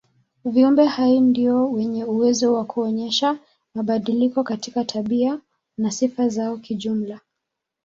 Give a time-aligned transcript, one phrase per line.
[0.45, 3.39] Viumbe hai ndio wenye uwezo wa kuonyesha
[3.75, 5.39] mabadiliko katika tabia
[5.77, 7.19] na sifa zao kijumla.